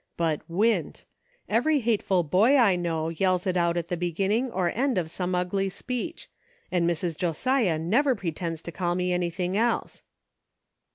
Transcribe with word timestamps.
But, 0.17 0.41
Wint! 0.47 1.05
Every 1.47 1.81
hateful 1.81 2.23
boy 2.23 2.57
I 2.57 2.75
know 2.75 3.09
yells 3.09 3.45
it 3.45 3.55
out 3.55 3.77
at 3.77 3.89
the 3.89 3.95
be 3.95 4.11
ginning 4.11 4.49
or 4.51 4.71
end 4.71 4.97
of 4.97 5.11
some 5.11 5.35
ugly 5.35 5.69
speech; 5.69 6.27
and 6.71 6.89
Mrs. 6.89 7.15
Josiah 7.15 7.77
never 7.77 8.15
pretends 8.15 8.63
to 8.63 8.71
call 8.71 8.95
me 8.95 9.13
anything 9.13 9.55
else." 9.55 10.01